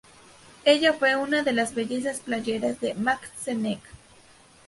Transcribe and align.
Ella 0.65 0.93
fue 0.93 1.15
una 1.15 1.43
de 1.43 1.51
las 1.53 1.75
"bellezas 1.75 2.21
playeras" 2.21 2.79
de 2.81 2.95
Mack 2.95 3.21
Sennett. 3.35 3.81